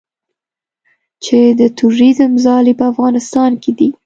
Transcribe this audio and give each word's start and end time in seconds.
چې 1.23 1.37
د 1.59 1.61
تروریزم 1.77 2.31
ځالې 2.45 2.73
په 2.79 2.85
افغانستان 2.91 3.51
کې 3.61 3.71
دي 3.77 3.89